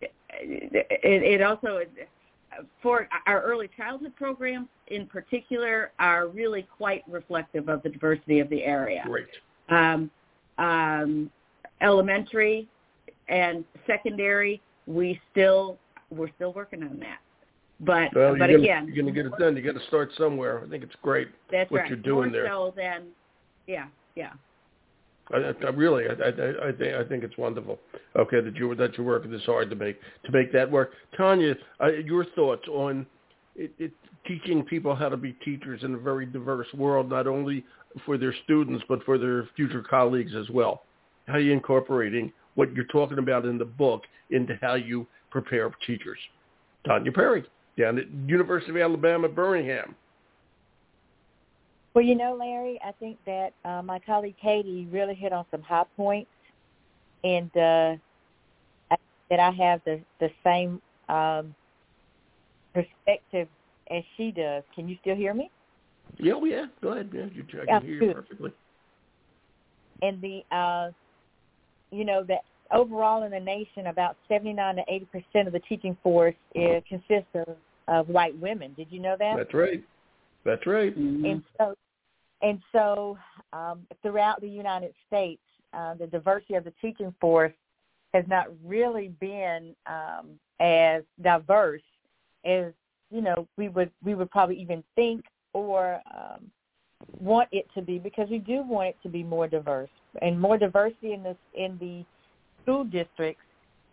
[0.00, 1.82] it, it also
[2.82, 8.48] for our early childhood programs in particular are really quite reflective of the diversity of
[8.48, 9.04] the area.
[9.06, 9.26] Great.
[9.68, 10.10] Um,
[10.58, 11.30] um,
[11.80, 12.68] elementary
[13.28, 15.78] and secondary, we still
[16.10, 17.18] we're still working on that.
[17.80, 19.56] But Well, but you're again, gonna, you're going to get it done.
[19.56, 20.62] You got to start somewhere.
[20.64, 21.28] I think it's great.
[21.50, 21.88] that's what right.
[21.88, 22.48] you're doing More there.
[22.48, 23.04] so than
[23.66, 23.86] yeah,
[24.16, 24.32] yeah.
[25.32, 27.78] I, I, I really, I, I, I think, I think it's wonderful.
[28.16, 30.92] Okay, that you that you're working this hard to make to make that work.
[31.18, 33.06] Tonya, uh, your thoughts on
[33.54, 33.92] it, it,
[34.26, 37.64] teaching people how to be teachers in a very diverse world, not only
[38.04, 40.82] for their students but for their future colleagues as well.
[41.26, 45.70] How are you incorporating what you're talking about in the book into how you prepare
[45.86, 46.18] teachers?
[46.86, 47.44] Tonya Perry,
[47.78, 49.94] down at University of Alabama, Birmingham.
[51.94, 55.62] Well, you know, Larry, I think that uh, my colleague Katy really hit on some
[55.62, 56.30] high points,
[57.24, 57.96] and uh,
[58.90, 58.96] I,
[59.30, 61.54] that I have the the same um,
[62.74, 63.48] perspective
[63.90, 64.62] as she does.
[64.74, 65.50] Can you still hear me?
[66.18, 66.66] Yeah, well, yeah.
[66.82, 67.10] Go ahead.
[67.12, 68.52] Yeah, you, I can Yeah, hear you perfectly.
[70.02, 70.90] And the, uh,
[71.90, 75.96] you know, that overall in the nation, about seventy-nine to eighty percent of the teaching
[76.02, 77.56] force is, consists of,
[77.88, 78.74] of white women.
[78.74, 79.36] Did you know that?
[79.36, 79.82] That's right.
[80.44, 80.94] That's right.
[80.96, 81.74] And so,
[82.42, 83.18] and so
[83.52, 85.40] um, throughout the United States,
[85.72, 87.52] uh, the diversity of the teaching force
[88.14, 91.82] has not really been um, as diverse
[92.44, 92.72] as
[93.10, 96.50] you know we would we would probably even think or um,
[97.20, 99.90] want it to be because we do want it to be more diverse
[100.22, 102.04] and more diversity in this in the
[102.62, 103.42] school districts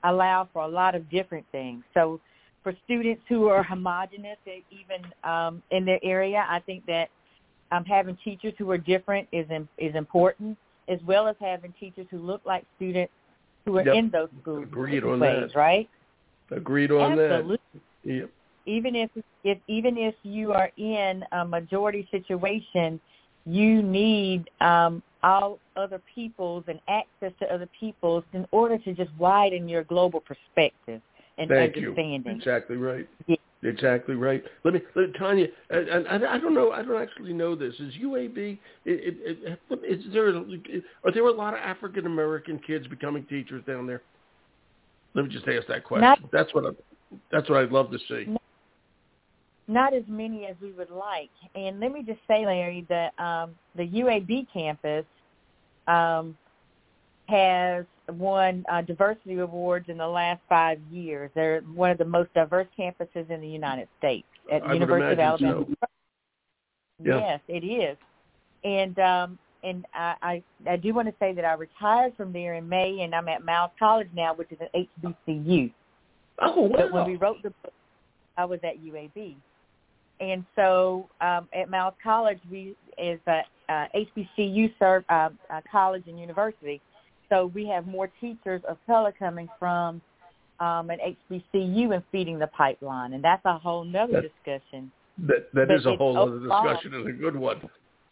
[0.03, 1.83] allow for a lot of different things.
[1.93, 2.19] So
[2.65, 7.09] for students who are homogenous, even um, in their area, I think that
[7.71, 12.07] um, having teachers who are different is im- is important, as well as having teachers
[12.09, 13.13] who look like students
[13.65, 13.95] who are Yep.
[13.95, 14.63] in those schools.
[14.63, 15.59] Agreed on ways, that.
[15.59, 15.87] Right?
[16.49, 17.59] Agreed on Absolutely.
[18.03, 18.11] that.
[18.11, 18.29] Yep.
[18.65, 19.11] Even if
[19.43, 22.99] if even if you are in a majority situation,
[23.45, 29.11] you need um, all other peoples and access to other peoples in order to just
[29.19, 30.99] widen your global perspective
[31.37, 31.93] and Thank you.
[32.25, 33.07] Exactly right.
[33.27, 33.35] Yeah.
[33.63, 34.43] Exactly right.
[34.63, 35.47] Let me, let, Tonya.
[35.69, 36.71] And I, I don't know.
[36.71, 37.73] I don't actually know this.
[37.79, 38.37] Is UAB?
[38.37, 40.27] It, it, it, is there?
[40.27, 44.01] Are there a lot of African American kids becoming teachers down there?
[45.15, 46.01] Let me just ask that question.
[46.01, 46.69] Not- that's what I.
[47.31, 48.35] That's what I'd love to see.
[49.67, 51.29] not as many as we would like.
[51.55, 55.05] And let me just say, Larry, that um, the UAB campus
[55.87, 56.37] um,
[57.27, 61.31] has won uh, diversity awards in the last five years.
[61.33, 65.19] They're one of the most diverse campuses in the United States at would University of
[65.19, 65.65] Alabama.
[65.67, 65.87] so.
[67.03, 67.19] Yeah.
[67.19, 67.97] Yes, it is.
[68.63, 72.55] And um, and I, I I do want to say that I retired from there
[72.55, 75.71] in May, and I'm at Miles College now, which is an HBCU.
[76.41, 76.77] Oh wow.
[76.77, 77.73] But when we wrote the book,
[78.37, 79.35] I was at UAB.
[80.21, 86.03] And so um, at Miles College, we is a uh, HBCU serve uh, uh, college
[86.07, 86.81] and university.
[87.29, 90.01] So we have more teachers of color coming from
[90.59, 90.99] um, an
[91.31, 94.91] HBCU and feeding the pipeline, and that's a whole nother That- discussion.
[95.19, 97.61] That that But is a whole other discussion and a good one.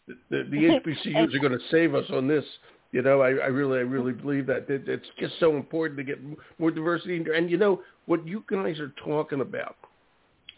[0.08, 2.44] The, the, the HBCUs are going to save us on this.
[2.92, 6.04] You know, I, I really, I really believe that it, it's just so important to
[6.04, 6.18] get
[6.58, 7.22] more diversity.
[7.34, 9.76] And you know what you guys are talking about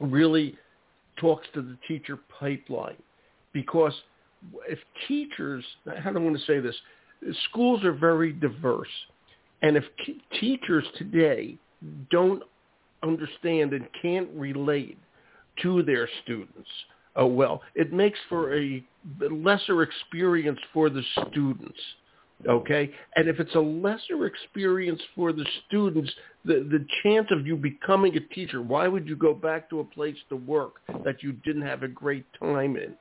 [0.00, 0.56] really
[1.18, 2.96] talks to the teacher pipeline
[3.52, 3.94] because
[4.68, 5.64] if teachers,
[6.04, 6.76] I don't want to say this?
[7.50, 8.88] Schools are very diverse.
[9.62, 9.84] And if
[10.38, 11.56] teachers today
[12.10, 12.42] don't
[13.02, 14.98] understand and can't relate
[15.62, 16.68] to their students,
[17.16, 18.84] oh well, it makes for a
[19.20, 21.78] lesser experience for the students.
[22.46, 22.92] Okay?
[23.16, 26.12] And if it's a lesser experience for the students,
[26.44, 29.84] the, the chance of you becoming a teacher, why would you go back to a
[29.84, 32.94] place to work that you didn't have a great time in?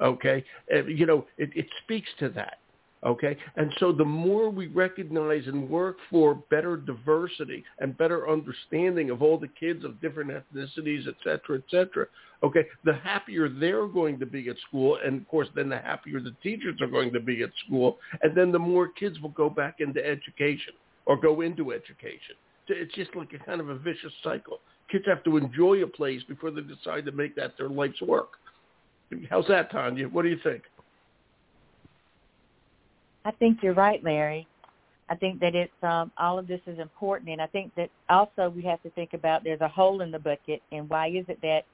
[0.00, 0.42] Okay?
[0.74, 2.59] Uh, you know, it, it speaks to that.
[3.04, 3.36] Okay?
[3.56, 9.22] And so the more we recognize and work for better diversity and better understanding of
[9.22, 12.06] all the kids of different ethnicities, et cetera, et cetera,
[12.42, 14.98] okay, the happier they're going to be at school.
[15.04, 17.98] And of course, then the happier the teachers are going to be at school.
[18.22, 20.74] And then the more kids will go back into education
[21.06, 22.36] or go into education.
[22.68, 24.60] It's just like a kind of a vicious cycle.
[24.92, 28.32] Kids have to enjoy a place before they decide to make that their life's work.
[29.28, 30.10] How's that, Tonya?
[30.10, 30.62] What do you think?
[33.24, 34.46] I think you're right, Larry.
[35.08, 38.48] I think that it's um, all of this is important, and I think that also
[38.48, 41.40] we have to think about there's a hole in the bucket, and why is it
[41.42, 41.64] that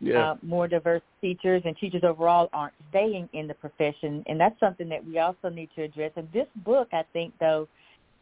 [0.00, 0.30] yeah.
[0.30, 4.88] uh, more diverse teachers and teachers overall aren't staying in the profession, and that's something
[4.88, 6.12] that we also need to address.
[6.16, 7.68] And this book, I think, though,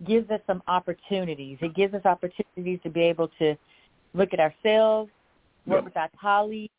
[0.04, 1.58] gives us some opportunities.
[1.60, 3.56] It gives us opportunities to be able to
[4.14, 5.10] look at ourselves,
[5.64, 6.72] work with our colleagues,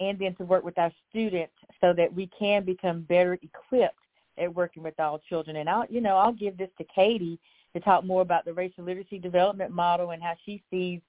[0.00, 3.94] and then to work with our students so that we can become better equipped
[4.38, 5.56] at working with all children.
[5.56, 7.38] And I'll, you know, I'll give this to Katy
[7.74, 11.00] to talk more about the racial literacy development model and how she sees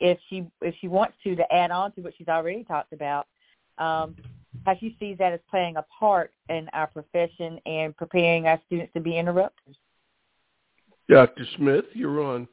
[0.00, 3.26] if she if she wants to to add on to what she's already talked about,
[3.78, 4.16] um,
[4.66, 8.92] how she sees that as playing a part in our profession and preparing our students
[8.94, 9.76] to be interrupters.
[11.08, 11.46] Dr.
[11.56, 12.48] Smith, you're on.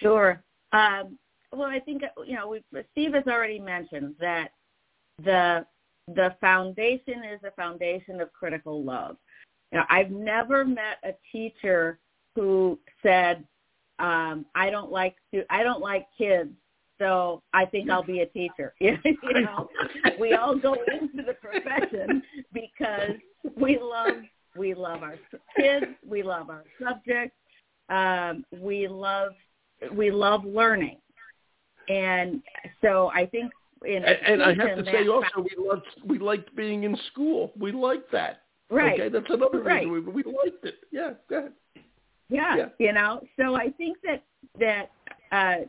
[0.00, 0.42] Sure.
[0.72, 1.18] Um,
[1.52, 4.52] well, I think you know we, Steve has already mentioned that
[5.24, 5.64] the
[6.14, 9.16] the foundation is a foundation of critical love.
[9.72, 11.98] Now, I've never met a teacher
[12.34, 13.44] who said,
[13.98, 15.16] um, "I don't like
[15.50, 16.50] I don't like kids,
[16.98, 19.68] so I think I'll be a teacher." you know,
[20.18, 23.16] we all go into the profession because
[23.56, 24.22] we love
[24.56, 25.18] we love our
[25.56, 27.36] kids, we love our subjects,
[27.90, 29.32] um, we love
[29.92, 30.98] we love learning,
[31.88, 32.42] and
[32.80, 33.52] so I think
[33.86, 37.52] and, and I have to say also we loved we liked being in school.
[37.58, 38.42] We liked that.
[38.70, 39.00] Right.
[39.00, 39.86] Okay, that's another right.
[39.86, 40.76] reason we, we liked it.
[40.90, 41.52] Yeah, go ahead.
[42.28, 43.22] Yeah, yeah, you know.
[43.38, 44.22] So I think that
[44.58, 44.90] that
[45.32, 45.64] uh,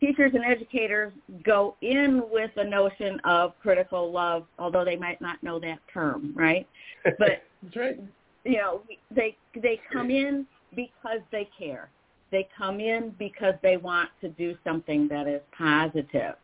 [0.00, 1.12] teachers and educators
[1.44, 6.32] go in with a notion of critical love, although they might not know that term,
[6.34, 6.66] right?
[7.18, 8.00] But that's right.
[8.44, 11.90] You know, they they come in because they care.
[12.30, 16.34] They come in because they want to do something that is positive.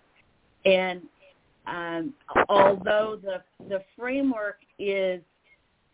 [0.64, 1.02] And
[1.66, 2.14] um,
[2.48, 5.20] although the the framework is,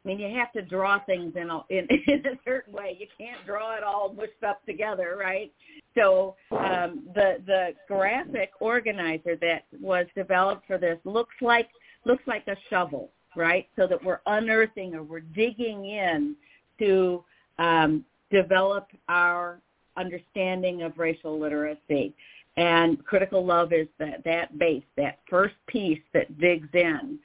[0.04, 2.96] I mean, you have to draw things in a, in, in a certain way.
[2.98, 5.52] You can't draw it all mushed up together, right?
[5.96, 11.68] So um, the the graphic organizer that was developed for this looks like
[12.04, 13.68] looks like a shovel, right?
[13.76, 16.36] So that we're unearthing or we're digging in
[16.78, 17.24] to
[17.58, 19.60] um, develop our
[19.96, 22.14] understanding of racial literacy.
[22.56, 27.18] And critical love is that, that base, that first piece that digs in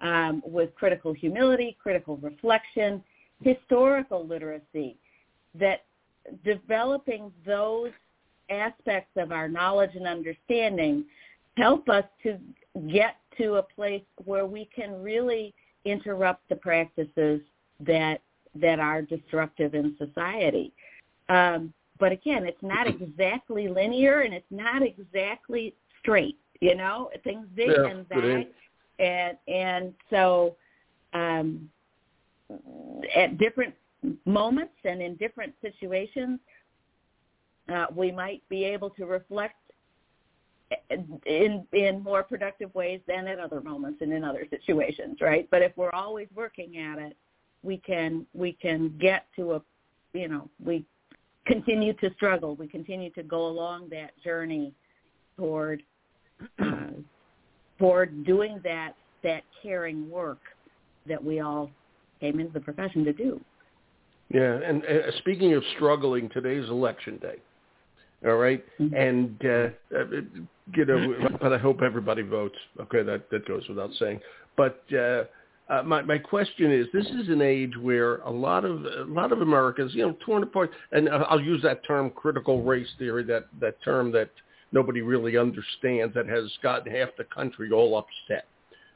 [0.00, 3.02] um, with critical humility, critical reflection,
[3.42, 4.96] historical literacy,
[5.58, 5.84] that
[6.44, 7.90] developing those
[8.50, 11.04] aspects of our knowledge and understanding
[11.56, 12.38] help us to
[12.88, 17.40] get to a place where we can really interrupt the practices
[17.80, 18.20] that
[18.54, 20.72] that are destructive in society.
[21.28, 26.38] Um, but again, it's not exactly linear and it's not exactly straight.
[26.60, 28.46] You know, things zig yeah, and zag,
[28.98, 30.56] and and so
[31.12, 31.68] um,
[33.14, 33.74] at different
[34.24, 36.40] moments and in different situations,
[37.72, 39.56] uh, we might be able to reflect
[41.26, 45.48] in in more productive ways than at other moments and in other situations, right?
[45.50, 47.16] But if we're always working at it,
[47.62, 49.62] we can we can get to a
[50.12, 50.84] you know we
[51.46, 52.56] continue to struggle.
[52.56, 54.72] We continue to go along that journey
[55.36, 55.82] toward
[56.58, 56.88] uh,
[57.78, 58.92] toward doing that
[59.22, 60.38] that caring work
[61.08, 61.70] that we all
[62.20, 63.40] came into the profession to do.
[64.32, 67.36] Yeah, and uh, speaking of struggling, today's election day.
[68.26, 68.64] All right?
[68.80, 68.94] mm-hmm.
[68.94, 70.04] and uh, uh,
[70.74, 72.56] you know, but I hope everybody votes.
[72.80, 74.20] Okay, that that goes without saying.
[74.56, 75.24] But uh,
[75.68, 79.32] uh, my my question is: This is an age where a lot of a lot
[79.32, 83.46] of Americans, you know, torn apart, and I'll use that term, critical race theory, that
[83.60, 84.30] that term that
[84.72, 88.46] nobody really understands that has gotten half the country all upset.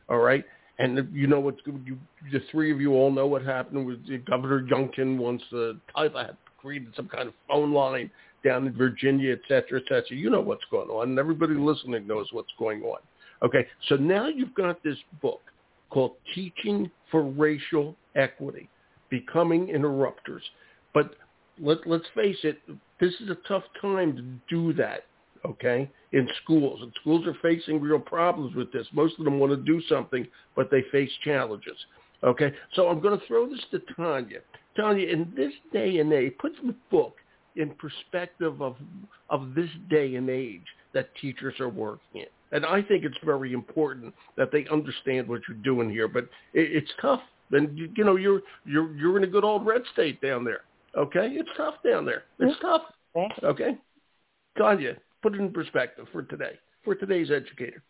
[0.09, 0.45] All right.
[0.79, 1.57] And you know what?
[1.66, 1.99] You,
[2.33, 6.37] the three of you all know what happened with Governor Youngkin once the Tyler had
[6.57, 8.11] created some kind of phone line
[8.45, 10.16] down in Virginia, et cetera, et cetera.
[10.16, 12.99] You know what's going on, and everybody listening knows what's going on.
[13.43, 15.41] Okay, so now you've got this book
[15.91, 18.68] called Teaching for Racial Equity,
[19.11, 20.43] Becoming Interrupters.
[20.95, 21.14] But
[21.61, 22.59] let, let's face it,
[23.01, 25.05] this is a tough time to do that,
[25.45, 26.80] okay, in schools.
[26.82, 28.86] And schools are facing real problems with this.
[28.93, 30.26] Most of them want to do something,
[30.57, 31.76] but they face challenges.
[32.22, 34.41] Okay, so I'm going to throw this to Tonya.
[34.78, 37.16] Tonya, in this day and age, put the book
[37.57, 38.76] in perspective of
[39.30, 42.26] of this day and age that teachers are working in.
[42.53, 46.09] And I think it's very important that they understand what you're doing here.
[46.09, 47.20] But it, it's tough.
[47.53, 50.62] And you, you know, you're you're you're in a good old red state down there.
[50.96, 52.24] Okay, it's tough down there.
[52.38, 52.82] It's tough.
[53.42, 53.76] Okay,
[54.59, 57.82] Tonya, put it in perspective for today, for today's educator.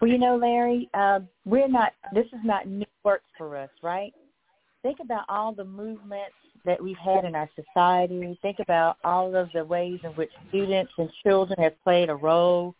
[0.00, 1.92] Well, you know, Larry, uh, we're not.
[2.12, 4.12] This is not new work for us, right?
[4.82, 6.34] Think about all the movements
[6.64, 8.38] that we've had in our society.
[8.42, 12.74] Think about all of the ways in which students and children have played a role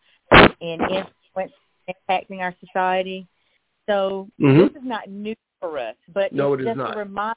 [0.61, 1.53] in influence
[1.89, 3.27] impacting our society.
[3.89, 4.61] So mm-hmm.
[4.61, 6.97] this is not new for us, but no, it's it just not.
[6.97, 7.37] a reminder.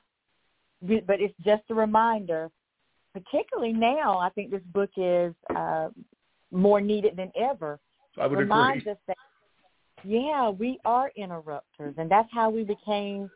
[0.82, 2.52] But it's just a reminder,
[3.14, 4.20] particularly now.
[4.20, 5.90] I think this book is uh,
[6.52, 7.80] more needed than ever.
[8.20, 8.92] I would Reminds agree.
[8.92, 9.18] us that
[10.04, 13.30] yeah, we are interrupters, and that's how we became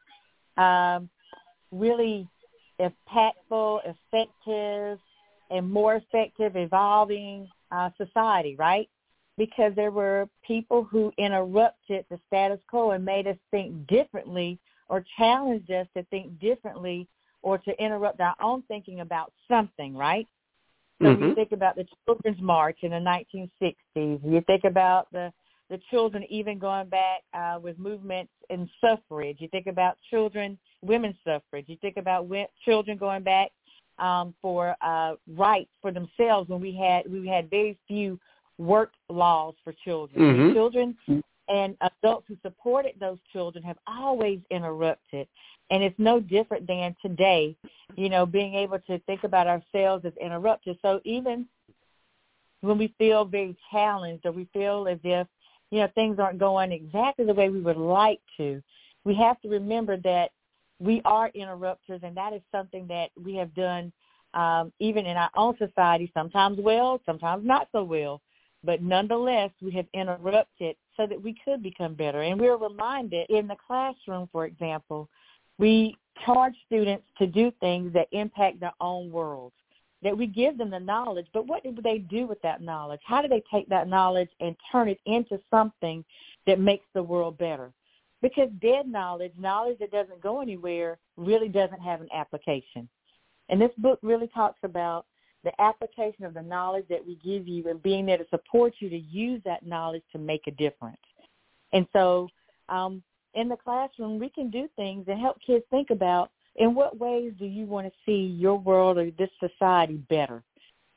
[0.58, 1.10] um,
[1.72, 2.28] really
[2.80, 5.00] impactful, effective,
[5.52, 8.90] and more effective evolving uh, society, right?
[9.38, 14.60] Because there were people who interrupted the status quo and made us think differently
[14.90, 17.08] or challenged us to think differently
[17.42, 20.28] or to interrupt our own thinking about something, right?
[21.02, 21.24] So mm-hmm.
[21.24, 24.20] you think about the Children's March in the 1960s.
[24.24, 25.32] You think about the
[25.70, 29.38] the children even going back uh, with movements in suffrage.
[29.40, 31.66] You think about children, women's suffrage.
[31.68, 32.28] You think about
[32.66, 33.52] children going back
[33.98, 38.20] um, for uh, rights for themselves when we had we had very few
[38.58, 40.22] work laws for children.
[40.22, 40.54] Mm-hmm.
[40.54, 40.98] Children
[41.48, 45.28] and adults who supported those children have always interrupted.
[45.72, 47.56] And it's no different than today,
[47.96, 50.78] you know, being able to think about ourselves as interrupters.
[50.82, 51.48] So even
[52.62, 55.28] when we feel very challenged or we feel as if
[55.72, 58.62] you know, things aren't going exactly the way we would like to,
[59.06, 60.32] we have to remember that
[60.80, 63.92] we are interrupters, and that is something that we have done
[64.34, 68.22] um, even in our own society, sometimes well, sometimes not so well.
[68.64, 72.22] But nonetheless, we have interrupted so that we could become better.
[72.22, 75.10] And we're reminded in the classroom, for example,
[75.58, 79.54] we charge students to do things that impact their own world
[80.02, 83.02] that we give them the knowledge, but what do they do with that knowledge?
[83.04, 86.06] How do they take that knowledge and turn it into something
[86.48, 87.72] that makes the world better?
[88.22, 92.90] Because dead knowledge, knowledge that doesn't go anywhere, really doesn't have an application.
[93.50, 95.06] And this book really talks about
[95.44, 98.90] the application of the knowledge that we give you and being there to support you
[98.90, 100.98] to use that knowledge to make a difference.
[101.72, 102.28] And so
[102.68, 103.02] um,
[103.36, 107.34] in the classroom, we can do things and help kids think about in what ways
[107.40, 110.44] do you want to see your world or this society better?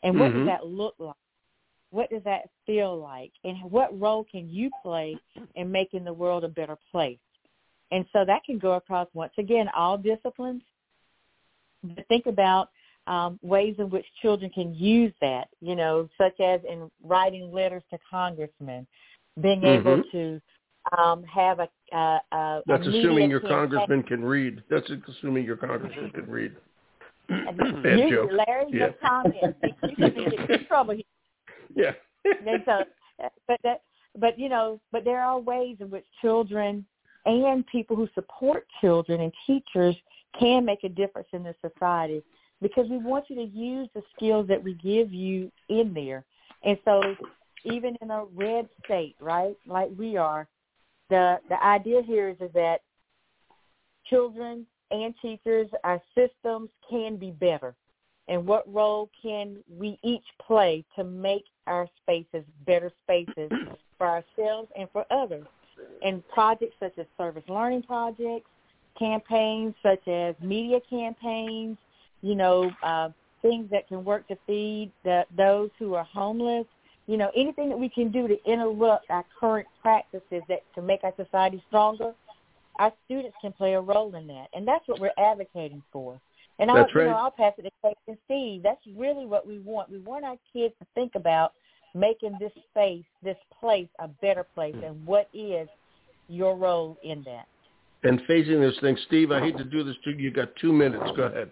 [0.03, 0.41] And what mm-hmm.
[0.41, 1.15] does that look like?
[1.93, 3.33] What does that feel like?
[3.45, 5.15] And what role can you play
[5.57, 7.19] in making the world a better place?
[7.91, 10.63] And so that can go across, once again, all disciplines.
[11.85, 12.71] But think about
[13.07, 17.83] um, ways in which children can use that, you know, such as in writing letters
[17.91, 18.87] to congressmen,
[19.43, 19.87] being mm-hmm.
[19.87, 20.41] able to
[20.99, 24.63] um, have a, uh, a That's a assuming your congressman can read.
[24.71, 26.57] That's assuming your congressman can read.
[27.29, 28.31] Bad you, joke.
[28.33, 28.79] Larry, yeah.
[28.79, 29.59] your comments.
[29.63, 31.03] You can get in trouble here.
[31.77, 31.93] Yeah.
[32.47, 32.85] and so,
[33.49, 33.83] but that,
[34.17, 36.87] but you know, but there are ways in which children
[37.25, 39.97] and people who support children and teachers
[40.39, 42.23] can make a difference in this society
[42.61, 46.25] because we want you to use the skills that we give you in there.
[46.63, 47.17] And so
[47.65, 50.49] even in a red state, right, like we are,
[51.11, 52.79] the the idea here is, is that
[54.07, 57.75] children and teachers, our systems can be better.
[58.29, 63.51] And what role can we each play to make our spaces better spaces
[63.99, 65.47] for ourselves and for others?
[66.03, 68.49] And projects such as service learning projects,
[68.99, 71.77] campaigns such as media campaigns,
[72.21, 73.09] you know, uh,
[73.41, 76.67] things that can work to feed the, those who are homeless,
[77.07, 81.03] you know, anything that we can do to interrupt our current practices that to make
[81.03, 82.15] our society stronger,
[82.77, 84.47] our students can play a role in that.
[84.55, 86.21] And that's what we're advocating for.
[86.59, 86.95] And I'll, right.
[86.95, 88.63] you know, I'll pass it to Steve.
[88.63, 89.91] That's really what we want.
[89.91, 91.55] We want our kids to think about
[91.95, 95.69] making this space, this place, a better place, and what is
[96.29, 97.47] your role in that.
[98.05, 100.17] And facing this thing, Steve, I hate to do this to you.
[100.17, 101.05] You got two minutes.
[101.17, 101.51] Go ahead.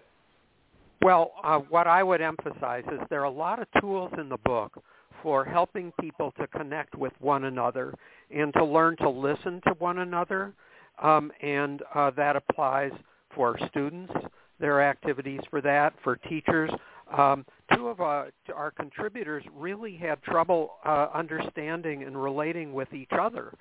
[1.01, 4.37] Well, uh, what I would emphasize is there are a lot of tools in the
[4.37, 4.81] book
[5.23, 7.93] for helping people to connect with one another
[8.35, 10.53] and to learn to listen to one another.
[11.01, 12.91] Um, and uh, that applies
[13.33, 14.13] for students.
[14.61, 16.69] There are activities for that, for teachers.
[17.17, 17.45] Um,
[17.75, 23.53] two of our, our, contributors really had trouble uh, understanding and relating with each other.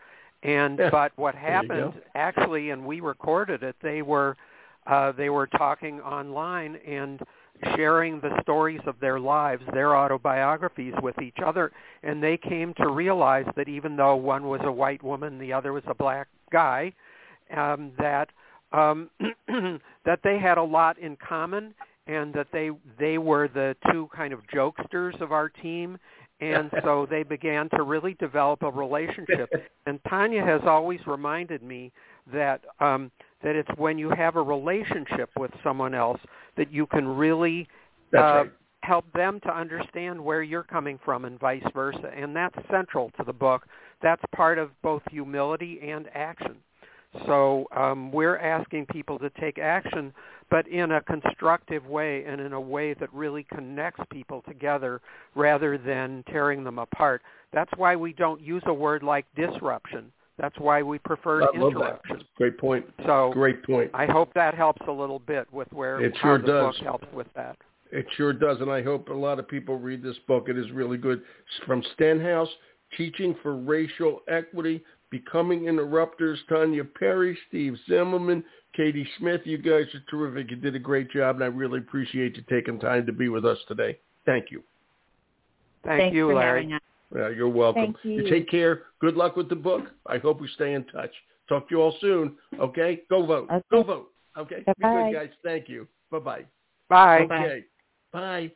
[0.44, 0.90] And yeah.
[0.90, 3.74] but what happened actually, and we recorded it.
[3.82, 4.36] They were
[4.86, 7.20] uh, they were talking online and
[7.76, 11.72] sharing the stories of their lives, their autobiographies with each other,
[12.02, 15.72] and they came to realize that even though one was a white woman, the other
[15.72, 16.92] was a black guy,
[17.54, 18.30] um, that
[18.72, 19.10] um,
[20.04, 21.74] that they had a lot in common,
[22.06, 25.98] and that they they were the two kind of jokesters of our team,
[26.40, 29.50] and so they began to really develop a relationship.
[29.86, 31.92] And Tonya has always reminded me
[32.32, 33.10] that um,
[33.42, 36.20] that it's when you have a relationship with someone else
[36.56, 37.66] that you can really
[38.14, 38.52] uh, right.
[38.82, 42.10] help them to understand where you're coming from and vice versa.
[42.14, 43.66] And that's central to the book.
[44.02, 46.56] That's part of both humility and action.
[47.26, 50.12] So um, we're asking people to take action,
[50.48, 55.00] but in a constructive way and in a way that really connects people together
[55.34, 57.22] rather than tearing them apart.
[57.52, 62.22] That's why we don't use a word like disruption that's why we prefer I interruption.
[62.36, 62.86] Great point.
[63.04, 63.90] So great point.
[63.92, 66.76] I hope that helps a little bit with where it sure the does.
[66.76, 67.56] book helps with that.
[67.92, 70.48] It sure does, and I hope a lot of people read this book.
[70.48, 71.22] It is really good.
[71.66, 72.48] From Stenhouse,
[72.96, 78.44] Teaching for Racial Equity, Becoming Interrupters, Tonya Perry, Steve Zemelman,
[78.76, 79.40] Katy Smith.
[79.44, 80.50] You guys are terrific.
[80.50, 83.44] You did a great job, and I really appreciate you taking time to be with
[83.44, 83.98] us today.
[84.24, 84.62] Thank you.
[85.84, 86.72] Thank Thanks you, Larry.
[87.14, 87.94] Yeah, you're welcome.
[87.94, 88.22] Thank you.
[88.22, 88.30] you.
[88.30, 88.82] take care.
[89.00, 89.86] Good luck with the book.
[90.06, 91.10] I hope we stay in touch.
[91.48, 92.36] Talk to you all soon.
[92.60, 93.02] Okay?
[93.10, 93.48] Go vote.
[93.50, 93.64] Okay.
[93.72, 94.10] Go vote.
[94.38, 94.62] Okay?
[94.64, 95.06] Bye-bye.
[95.06, 95.30] Be good, guys.
[95.42, 95.88] Thank you.
[96.12, 96.44] Bye-bye.
[96.88, 97.20] Bye.
[97.22, 97.64] Okay.
[98.12, 98.52] Bye.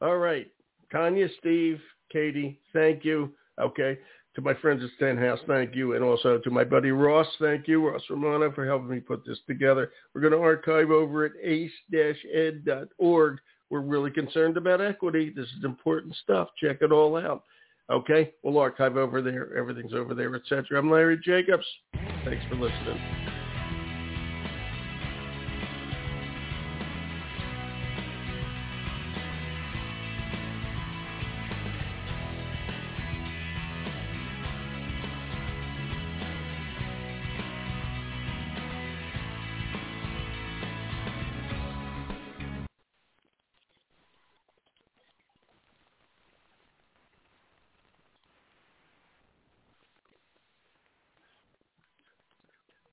[0.00, 0.50] All right.
[0.92, 1.80] Tonya, Steve,
[2.12, 3.32] Katy, thank you.
[3.60, 3.98] Okay.
[4.34, 5.94] To my friends at Stenhouse, thank you.
[5.94, 7.86] And also to my buddy Ross, thank you.
[7.86, 9.92] Ross Romano for helping me put this together.
[10.14, 13.38] We're going to archive over at ace-ed.org.
[13.70, 15.32] We're really concerned about equity.
[15.34, 16.48] This is important stuff.
[16.62, 17.44] Check it all out.
[17.90, 19.54] Okay, we'll archive over there.
[19.56, 20.78] Everything's over there, etc.
[20.78, 21.66] I'm Larry Jacobs.
[22.24, 23.31] Thanks for listening.